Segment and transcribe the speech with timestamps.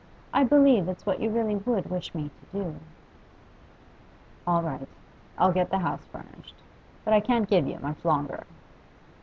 [0.33, 2.79] I believe it's what you really would wish me to do.'
[4.47, 4.87] 'All right.
[5.37, 6.55] I'll get the house furnished.
[7.05, 8.43] But I can't give you much longer.